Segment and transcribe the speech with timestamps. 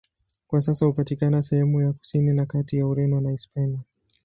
[0.47, 3.79] Kwa sasa hupatikana sehemu ya kusini na kati ya Ureno na Hispania.